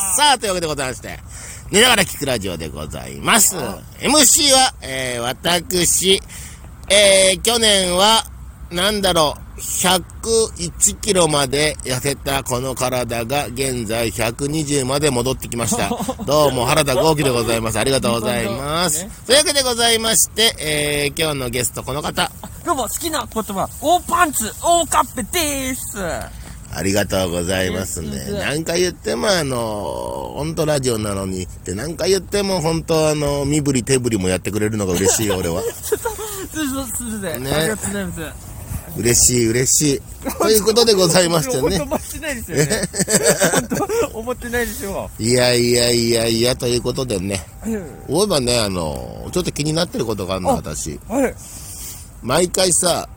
[0.00, 1.18] さあ、というわけでございまして、
[1.70, 3.56] 寝ながら聞くラジオでございます。
[3.56, 6.20] MC は、えー、私、
[6.88, 8.24] えー、去年は、
[8.70, 15.90] なんだろう、101キロまで痩せたこの体が現在120まで戻ってきました。
[16.24, 17.78] どうも原田豪輝でございます。
[17.78, 19.04] ありがとうございます。
[19.04, 22.30] ねというわけでございまして、えー、今日のゲストこの方、
[22.64, 25.96] どうも好きな言葉、大パンツ、大カッペです。
[26.74, 35.62] ありがとうございますね何回言ってもあの、本当ラジオなのにって何回言っても本当あの、身振り手振りもやってくれるのが嬉しいよ、俺は。
[35.62, 37.44] そうそう、すみません。
[37.44, 38.48] ねありがとうございます。
[38.98, 40.30] 嬉しい、嬉しい。
[40.38, 41.80] ということでございましてね。
[41.80, 42.68] 思ってないですよね。
[44.12, 47.40] 思ってないでしょいやいやいやいや、ということでね。
[47.66, 48.12] う。
[48.12, 50.98] 思えばね、あの、ちょっと気になってることがあるの、あ私。
[51.08, 51.34] はい。
[52.22, 53.08] 毎回さ、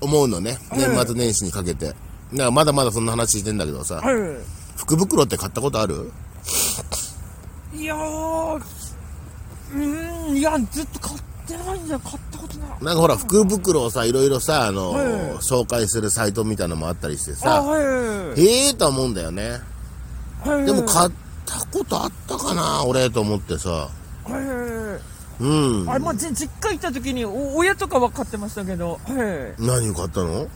[0.00, 0.58] 思うのね。
[0.70, 1.94] はい年末年始にかけて。
[2.32, 3.96] なまだまだそんな話してんだけどさ。
[3.96, 4.36] は
[4.76, 6.12] 福袋って買ったことある？
[7.74, 7.82] い。
[7.82, 12.68] いやー、うーん、いや、ずっと買ってないんじゃ、買ったことない。
[12.84, 17.78] なんかほら、福袋をさ、いろいろさ、あの、はい紹介するサイトみたいなのもあったりしてあ、さ、は
[18.36, 18.40] い。
[18.40, 19.60] へえーとは思うんだよね。
[20.44, 20.64] はい。
[20.66, 21.10] でも買っ
[21.44, 23.70] たことあったかな、俺と思ってさ。
[23.70, 23.90] は
[25.40, 25.42] い。
[25.42, 25.90] うん。
[25.90, 29.62] あれ、まあ、じ実家行った時に、お親とかは買ってましたけど、はい。
[29.62, 30.48] 何を買ったの？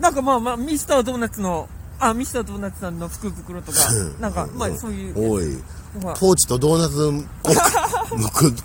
[0.00, 1.68] なんかまあまあ、ミスタードーナツの、
[2.00, 3.78] あ、ミスタードーナツさんの福袋とか、
[4.20, 5.58] なんか、まあそういう、おい、
[6.02, 6.94] まあポーチとドーナツ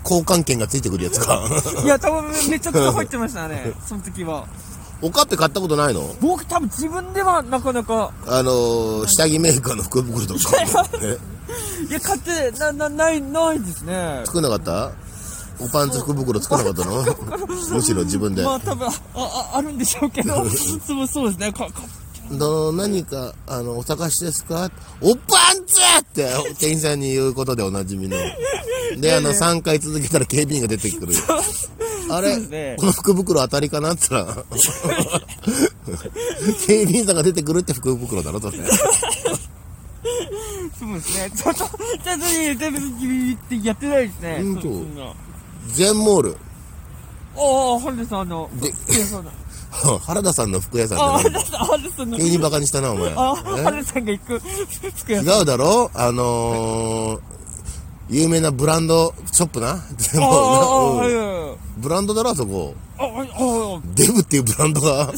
[0.04, 1.42] 交換券がついてくるやつか。
[1.84, 4.46] いや、多分めちゃくちゃ入ってましたね、その時は。
[5.02, 6.16] おかっぺ買ったことないの？
[6.22, 10.52] 僕多分自分ではなかなか、あのー、下着メーカーの福袋とか。
[11.02, 11.18] え
[11.90, 14.22] いや、買って、な、な、ない、ないですね。
[14.26, 14.92] 作んなかった？
[15.64, 17.48] おパンツ福袋作んなかったの？
[17.76, 18.44] むしろ自分で。
[18.44, 21.72] まあ多分、あ、あ、あるんでしょうけど、そう、そうですね、か、か、
[22.32, 24.70] ど何か、あの、お探しですか？
[25.02, 28.18] おパンツって店員さんに言うことでおなじみの。
[29.00, 31.14] で、あの、3回続けたら警備員が出てくる。
[32.10, 33.94] あれ、ねこの福袋当たりかな？
[33.94, 34.44] って言ったら、
[36.68, 38.58] 警備員さんが出てくるって福袋だろ、それ。
[38.58, 38.64] そ
[40.90, 41.32] うですね。
[41.36, 41.70] ちょっと、ちょっ
[42.04, 44.44] とね、全部ってやってないですね。
[45.68, 46.38] 全モール。
[47.36, 48.74] あ、ハルさん、あの、で。
[50.06, 51.42] 原田さんの服屋さんあ、ハじゃない
[51.82, 53.12] ルさん、の、急にバカにしたな、お前。
[53.16, 53.64] あ、え？
[53.64, 54.40] ハルさんが行く
[54.98, 55.40] 服屋さん。
[55.40, 55.90] 違うだろ？
[55.96, 57.20] あのー、
[58.10, 59.84] 有名なブランドショップな？
[59.98, 61.58] 全部ああ、はうんいはい。
[61.78, 62.76] ブランドだろ、あそこ。
[63.96, 65.12] デブっていうブランドが？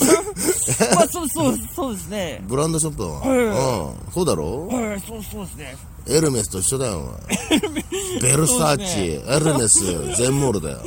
[0.95, 2.41] まあ、そう、そう、そうですね。
[2.47, 3.19] ブランドショップだわ。
[3.19, 4.13] はいうん。
[4.13, 4.67] そうだろ？
[4.67, 5.75] はい、そう、そうですね。
[6.07, 7.59] エルメスと一緒だよ、お前。
[8.21, 10.79] ベルサーチ、エルメス、全モールだよ。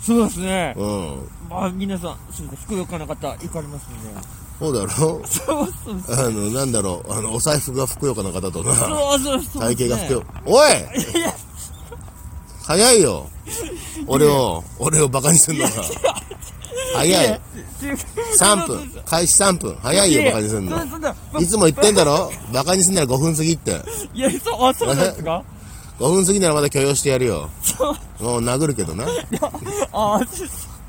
[0.00, 0.74] そうですね。
[0.76, 1.28] うん。
[1.48, 2.62] まあ、皆さん、そうです。
[2.64, 4.20] ふくよかな方、行かれますんで。
[4.58, 4.88] そうだろ？
[4.88, 5.22] そう、
[5.84, 6.12] そうです。
[6.14, 9.62] あの、なんだろう、あの、お財布がふくよかな方とな、そう、そう、そう。
[9.62, 10.68] 体型がふくよ、おい
[12.62, 13.28] 早いよ。
[14.06, 15.70] 俺を、俺をバカにすんのが。
[16.94, 17.40] 早い。
[18.38, 18.90] 3分。
[19.04, 19.76] 開始3分。
[19.82, 20.76] 早いよ、バカにすんの。
[21.40, 22.30] いつも言ってんだろ？
[22.52, 23.80] バカにすんなら5分過ぎって。
[24.14, 25.42] いや、そう、あ、そうなんですか？
[25.98, 27.48] 5分過ぎならまだ許容してやるよ。
[27.62, 29.04] そう、もう殴るけどな。
[29.92, 30.20] あ、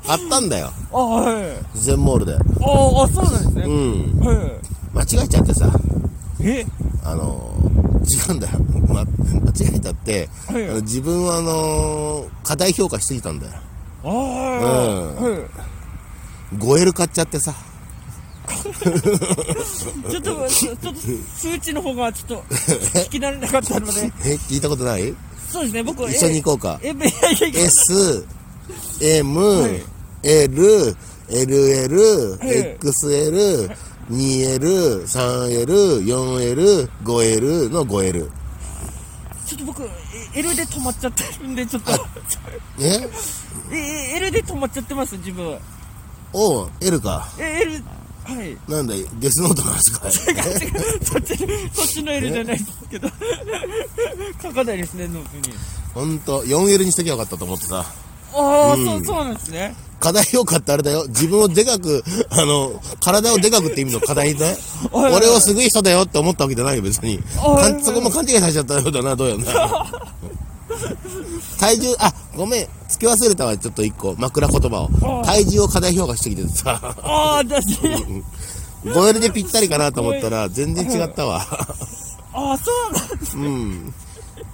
[0.06, 0.70] あったんだよ。
[0.92, 1.44] あ、はい。
[1.74, 2.34] 全モールで。
[2.34, 3.62] あ、あ、そうなんですね。
[3.62, 4.20] うん。
[4.20, 4.36] はい。
[4.94, 5.70] 間違えちゃってさ。
[6.40, 6.64] え？
[7.04, 7.50] あの
[8.28, 8.58] 違うんだよ。
[8.88, 13.52] ま、間違えちゃって、はい自分はあの過大評価しすぎたんだよ。
[14.04, 15.40] ああ、はい。
[16.54, 17.54] 5L 買っちゃってさ。
[18.48, 20.94] ちょっと、ちょっと、
[21.36, 25.14] 数値の方がちょっと、聞き慣れなかったので、 え、聞いたことない？
[25.50, 26.80] そうですね、僕は、一緒に行こうか。
[26.82, 28.26] え、え、いやいやいや S、
[29.00, 29.82] M、はい
[30.22, 30.96] L、
[31.28, 33.76] LL、はい XL、
[34.10, 38.30] 2L、3L、4L、5L の 5L。
[39.46, 39.88] ちょっと僕、え
[40.34, 41.92] L で止まっちゃってるんで、ちょっと、
[42.80, 43.08] え？
[43.72, 45.58] え、L で止まっちゃってます、自分。
[46.32, 47.28] おう L か。
[47.38, 47.82] え、L、
[48.24, 48.56] はい。
[48.70, 50.08] なんだい、デスノートの話か？
[50.08, 50.12] い。
[50.12, 51.36] そっち、
[51.72, 53.08] そっちの L じゃないですけど、
[54.42, 55.54] 書かないですね、ノートに。
[55.94, 57.84] ほんと、4L にしときゃよかったと思ってさ。
[58.34, 59.74] ああ、うんそう、そうなんですね。
[60.00, 61.06] 課題評価ってあれだよ。
[61.08, 64.56] 自分をでかく、あの、体をでかくって意味の課題ね。
[64.92, 67.20] はい俺はすごい人だよって思ったわけじゃないよ、別に。
[67.82, 69.44] そこも勘違いされちゃったようだな、どうやな。
[71.58, 72.68] 体重、あ、ごめん。
[72.98, 74.14] 付け忘れたわ、ちょっと一個。
[74.18, 75.20] 枕言葉を。
[75.20, 76.80] あ体重を過大評価してきててさ。
[77.02, 77.78] ああ、だし、
[78.84, 81.40] 5L でぴったりかなと思ったら、全然違ったわ。
[82.32, 83.36] ああ、そうなんです。
[83.36, 83.94] うん。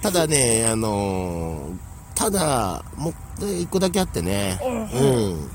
[0.01, 4.57] ただね、あのーただ、もう、一個だけあってね。
[4.61, 5.49] はいうん。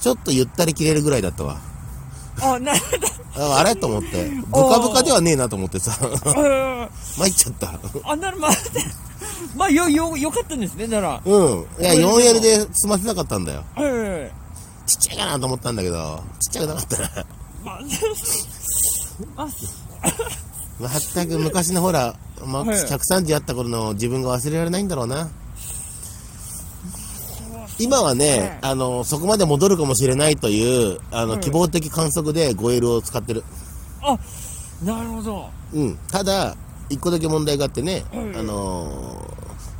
[0.00, 1.58] ちょっとゆったり切れるぐらいだったわ。
[2.40, 3.76] あ、なるああれ？
[3.76, 4.28] と思って。
[4.46, 5.92] ブカブカではねえなと思ってさ。
[7.16, 7.78] 参っちゃった。
[8.04, 8.56] あ、なるまで。
[9.56, 11.20] まあ、よ、よ、よかったんですね、なら。
[11.24, 11.66] うん。
[11.80, 13.64] いや、4L で済ませなかったんだよ。
[13.74, 14.28] は
[14.86, 14.88] い。
[14.88, 17.10] ちっちゃいかなと思ったんだけど、ちっちゃくなかったな。
[17.64, 17.80] まあ、
[19.36, 19.48] あ、
[20.80, 25.28] まったく昔のほら、マックスはい130あった頃の自分が忘れられないんだろうな。
[27.80, 33.42] 今はね、あの、そこまで戻るかもしれないという、あの、はい希望的観測で 5L を使ってる。
[34.02, 34.18] あ、
[34.84, 35.48] なるほど。
[35.72, 35.96] うん。
[36.10, 36.54] ただ、
[36.90, 39.22] 一個だけ問題があってね、はいあの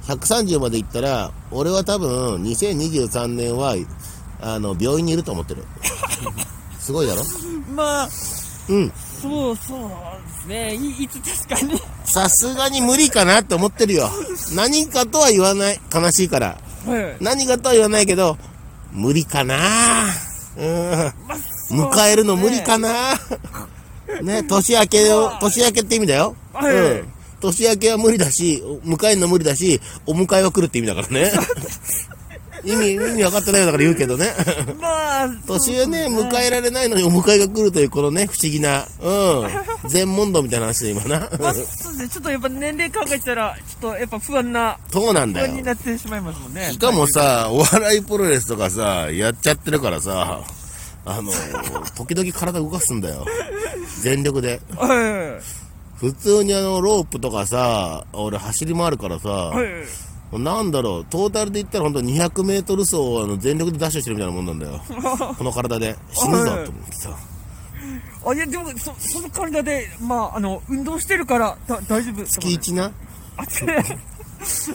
[0.06, 3.76] ー、130まで行ったら、俺は多分、2023年は、
[4.40, 5.64] あの、病院にいると思ってる。
[6.80, 7.22] すごいだろ？
[7.74, 8.08] まあ、
[8.68, 8.92] うん。
[9.20, 10.74] そうそうですね。
[10.74, 11.80] いいつ確かに。
[12.04, 14.08] さすがに無理かなって思ってるよ。
[14.54, 15.80] 何かとは言わない。
[15.94, 16.58] 悲しいから。
[16.86, 17.16] はい。
[17.20, 18.36] 何かとは言わないけど、
[18.92, 19.56] 無理かな
[20.56, 21.12] うん。
[21.70, 23.14] 迎えるの無理かな
[24.22, 26.34] ね、年明けを、年明けって意味だよ。
[26.52, 27.08] はいうん。
[27.40, 31.30] 年明けは無理だし、迎えるの無理だし、お迎えは来るって意味だからね。
[32.64, 34.32] 意味、意味分かってないよだから言うけどね。
[34.80, 39.10] まあ、年はね、迎えられないのにお迎えが来るという、このね、不思議な、う
[39.46, 39.50] ん。
[39.88, 41.28] 全問答みたいな話で今な。
[41.38, 42.08] まあ、そうですね。
[42.08, 45.62] ちょっとやっぱ年齢考えたら、ちょっとやっぱ不安な、そうなんだよ不安に。
[45.62, 46.70] なってしまいますもんね。
[46.72, 50.40] しかもさ、お笑いプロレスとかさ、やっちゃってるからさ、
[51.04, 51.32] あの、
[51.96, 53.24] 時々体動かすんだよ。
[54.02, 54.60] 全力で。
[54.76, 55.60] はい。
[55.98, 59.66] 普通にあの、ロープとかさ、俺走り回るからさ、はい。
[60.38, 64.80] なんだろう、トータルで言ったらほんと200メートル走をあの全力でダッシュしてるみたいなもんなんだよ。
[65.36, 65.96] この体で。
[66.12, 67.16] 死ぬぞと思ってさ。
[68.26, 72.24] あ、いや、でも、そ、その体で、まあ、あの、運動してるから、だ、大丈夫。
[72.24, 72.92] 月1な？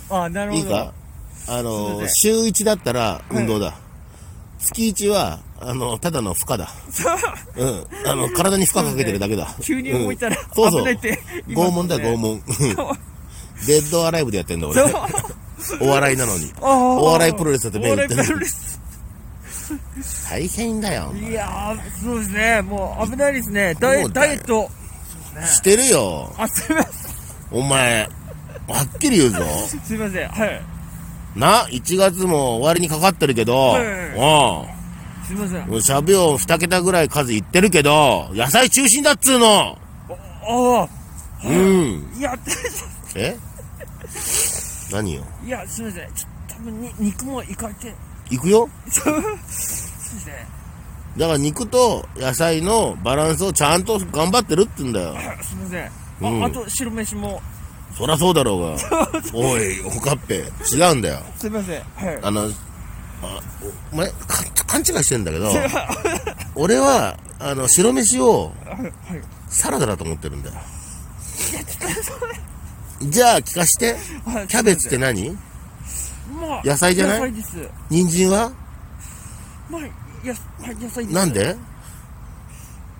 [0.09, 0.63] あ、あ、なるほど。
[0.63, 0.93] いいか？
[1.47, 3.75] あの週1だったら運動だ。
[4.59, 6.69] 月1は、あの、ただの負荷だ。
[7.55, 7.87] うん。
[8.07, 9.55] あの、体に負荷かけてるだけだ。
[9.61, 12.41] 急に動いたらうんそうそう拷問だよ、拷問。
[13.67, 14.81] デッドアライブでやってんだ、俺。
[15.81, 16.53] お笑いなのに。
[16.61, 18.15] おお笑いプロレスだって目打って。
[20.29, 21.13] 大変だよ。
[21.15, 22.61] いやー、そうですね。
[22.61, 23.75] もう危ないですね。
[23.79, 24.69] ダイダイエット。
[25.45, 26.33] してるよ。
[26.37, 26.91] あ、すいません。
[27.51, 28.09] お前、
[28.67, 29.43] はっきり言うぞ。
[29.83, 30.29] すいません。
[30.29, 30.61] はい。
[31.35, 33.75] な、1月も終わりにかかってるけど、
[35.25, 35.67] すいません。
[35.67, 35.81] うん。
[35.81, 39.77] しゃべを2桁ぐらい数いってるけど、野菜中心だっつうの。
[40.47, 40.87] ああ、
[41.43, 42.07] うん。
[42.17, 42.33] いや、
[43.15, 43.35] え？
[44.91, 45.23] 何よ？
[45.45, 46.13] いや、すいません。
[46.13, 47.93] ちょっと多分に、肉もいかれて。
[48.29, 48.69] 行くよ？
[48.89, 50.47] そうですね。
[51.17, 55.15] だから肉と野菜のバランスをちゃんと頑張ってるって言うんだよ。
[55.17, 55.91] あすいません。
[56.21, 57.41] うんあ、あと、白飯も。
[57.97, 58.75] そらそうだろうが。
[59.33, 60.43] おい、おかっぺ。
[60.73, 61.21] 違うんだよ。
[61.37, 61.81] すいません。
[61.95, 62.19] はい。
[62.21, 63.41] あの、あ
[63.93, 65.53] お前、か勘違いしてんだけど、
[66.55, 68.81] 俺は、あの、白飯をはい。
[68.81, 68.91] はい。
[69.47, 70.55] サラダだと思ってるんだよ。
[73.01, 73.95] じゃあ、聞かして。
[74.25, 74.47] はい。
[74.47, 75.31] キャベツって何？
[76.41, 77.19] まあ、野菜じゃない？
[77.19, 77.69] 野菜です。
[77.89, 78.51] 人参は？
[79.69, 81.15] まあ、や、はい野菜です。
[81.15, 81.55] なんで？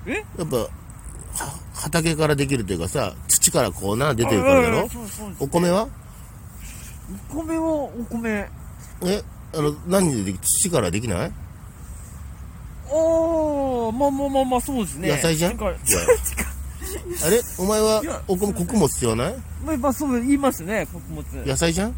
[0.06, 0.24] え？
[0.38, 0.69] やっぱ、は
[1.74, 4.88] 畑からできるというかさ、土からこうな、出てるからだろ？
[5.39, 5.88] お米は？
[7.31, 8.50] お米はお米。
[9.03, 9.24] え？
[9.53, 11.31] あの、何ででき、土からできない？
[12.89, 15.09] おー、まあまあまあまあ、そうですね。
[15.09, 15.57] 野菜じゃん？
[17.25, 17.41] あれ？
[17.57, 19.36] お前はいやお米、穀物必要ない？
[19.65, 21.25] まあまあ、そう言いますね、穀物。
[21.45, 21.95] 野菜じゃん？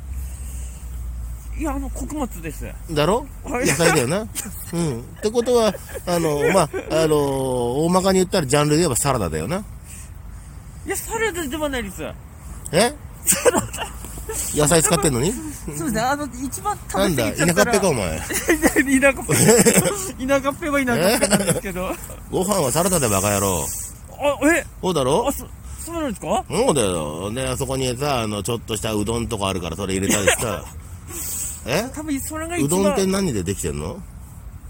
[1.60, 2.66] いや、あの、穀物です。
[2.92, 3.26] だろ？
[3.44, 4.20] はい野菜だよな。
[4.74, 5.00] うん。
[5.00, 5.74] ってことは、
[6.06, 6.70] あの、まあ、
[7.04, 7.16] あの、
[7.86, 9.64] 大まかに言ったらジャンルで言えばサラダだよな。
[10.86, 12.04] いや、サラダではないです。
[12.72, 12.94] え？
[14.56, 15.32] 野菜使ってんのに？
[15.32, 15.42] そう
[15.74, 18.20] ですね、あの、一番食なんだ、べて田舎っぺかお前。
[18.20, 20.28] 田舎っぺ。
[20.28, 21.88] 田舎っぺは田舎っぺなんですけど。
[21.88, 21.94] あ、
[22.30, 23.66] ご飯はサラダでバカ野郎。
[24.44, 24.66] え？
[24.82, 25.28] そうだろ？
[25.28, 25.46] あ、そ、
[25.80, 26.44] そうなんですか？
[26.50, 27.32] そうだよ。
[27.32, 30.64] で、あそこにさ、あの、ちょっとしたうどんとかあるから、それ入れたりした。
[31.70, 31.90] え？
[31.94, 34.02] 多分それが一うどんって番何でできてんの？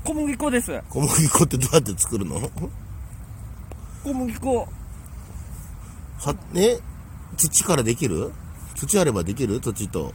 [0.04, 0.82] 小麦粉です。
[0.90, 2.50] 小麦粉ってどうやって作るの？
[4.04, 4.68] 小麦粉。
[6.20, 6.80] は、え？
[7.36, 8.32] 土からできる？
[8.76, 9.60] 土あればできる？
[9.60, 10.14] 土と。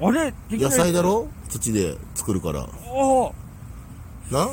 [0.00, 0.32] あれ？
[0.50, 1.28] できない野菜だろ？
[1.48, 2.60] 土で作るから。
[2.62, 2.66] あ。
[4.30, 4.48] な？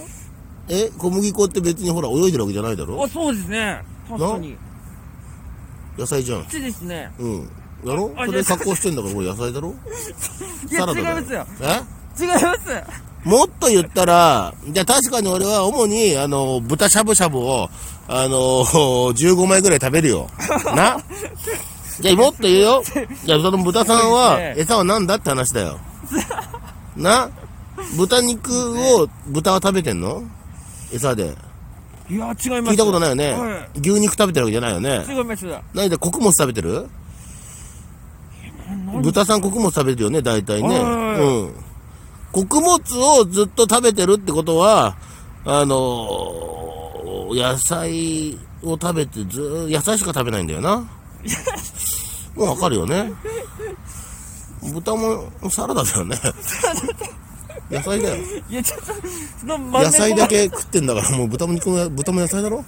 [0.70, 3.04] え小麦粉って別にほら泳いでるわけじゃないだあ、ろ？
[3.04, 3.82] あ、そうですね。
[4.10, 4.56] 確かに。
[5.98, 6.46] 野菜じゃん。
[6.48, 7.12] 土ですね。
[7.20, 7.48] うん。
[7.86, 8.12] だろ？
[8.18, 9.74] あそれ加工してんだからこれ野菜だろ？
[10.70, 11.46] いや、サラダだ違いますよ。
[11.62, 12.24] え？
[12.24, 12.50] 違います。
[13.24, 17.70] もっと言ったら、じゃあ確かに俺は主に、あの、豚しゃぶしゃぶを、
[18.08, 18.38] あの、
[19.14, 20.30] 15枚ぐらい食べるよ。
[20.76, 20.98] な？
[22.02, 22.84] じゃあもっと言うよ。
[23.24, 25.80] じゃあその豚さんはそう、ですね餌は何だって話だよ。
[26.96, 27.30] な？
[27.98, 30.24] 豚肉を、豚は食べてんの？
[30.96, 31.36] 餌で。
[32.10, 32.50] いや、違います。
[32.72, 33.32] 聞いたことないよね。
[33.34, 35.04] は牛肉食べてるわけじゃないよね。
[35.08, 35.46] 違います。
[35.74, 36.88] 何で穀物食べてる？
[39.02, 40.70] 豚さん穀物食べてるよね、大体ね。
[40.80, 41.54] はいうん。
[42.32, 42.76] 穀物
[43.20, 44.96] をずっと食べてるってことは、
[45.46, 46.36] あのー
[47.34, 50.78] 野菜を食べてずー野菜しか食べないんだよな。
[50.78, 50.86] も
[52.38, 53.12] うわかるよね。
[54.74, 56.16] 豚もサラダだよね。
[57.70, 58.16] 野菜だよ。
[58.50, 58.80] いや、ちょっ
[59.48, 62.64] と、野菜だけ食ってんだから、もう豚も肉も、豚も野菜だろ？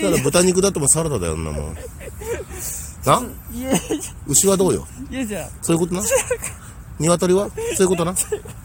[0.00, 1.62] ただ豚肉だってもサラダだよ、んなも。
[1.70, 1.76] ん。
[3.04, 3.22] な？
[3.52, 3.80] いや、い
[4.26, 4.86] 牛はどうよ？
[5.10, 6.02] や、じゃそういうことな？
[6.98, 7.48] 鶏は？
[7.76, 8.14] そういうことな？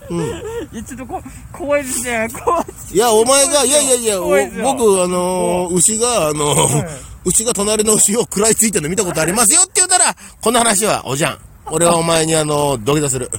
[0.10, 0.20] うん。
[0.20, 1.22] いや、ちょっとこ、
[1.52, 2.28] 怖いですね。
[2.44, 2.66] 怖い。
[2.94, 6.88] いや、お前が、いやいやいや、僕、あのー牛が、あのーはい。
[7.26, 11.38] 牛が隣の牛を食らいついてるの見たことありますよって言うなら、この話は、おじゃん。
[11.72, 13.30] 俺はお前にあの、土下座する。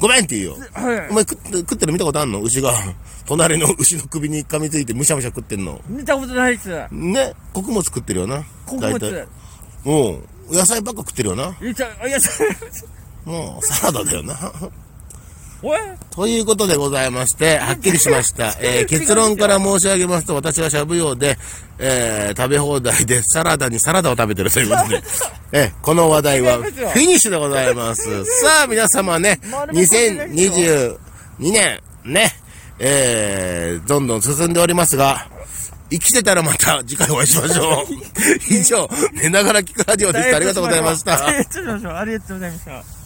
[0.00, 0.56] ごめんって言うよ。
[0.72, 1.14] はいお。
[1.14, 2.40] 前食って、食ってるの見たことあんの？
[2.40, 2.72] 牛が、
[3.26, 5.80] 隣の牛の首に噛みついてむしゃむしゃ食ってんの。
[5.88, 6.88] 見たことないです。
[6.90, 8.44] ね、穀物食ってるよな。
[8.66, 9.26] 穀大体
[9.84, 10.10] 物。
[10.10, 10.56] うん。
[10.56, 11.56] 野菜ばっか食ってるよな。
[11.60, 12.30] いや、ちゃ、いや、ちゃ、
[13.30, 14.34] もう、サラダだよな。
[16.14, 18.54] ということでございまして、はっきりしました。
[18.60, 21.38] えー結論から申し上げますと、私はしゃぶ用で、
[21.78, 25.02] えー食べ放題でサラダにサラダを食べてるということで、
[25.52, 28.02] えーこの話題はフィニッシュでございます。
[28.42, 29.38] さあ、皆様ね、
[29.72, 30.96] 2022
[31.38, 32.32] 年、ね、
[32.78, 35.26] えーどんどん進んでおりますが、
[35.90, 37.86] 生きてたらまた次回お会いしましょう。
[38.48, 40.36] 以上、寝ながら聞くラジオでした。
[40.36, 41.26] ありがとうございました。
[41.26, 41.32] あ
[42.04, 42.99] りがとうございました。